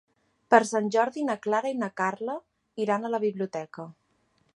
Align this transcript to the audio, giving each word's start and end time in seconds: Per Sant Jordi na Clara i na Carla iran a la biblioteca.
Per 0.53 0.59
Sant 0.69 0.87
Jordi 0.95 1.25
na 1.27 1.35
Clara 1.43 1.73
i 1.73 1.77
na 1.81 1.89
Carla 2.01 2.37
iran 2.87 3.05
a 3.05 3.13
la 3.17 3.21
biblioteca. 3.25 3.87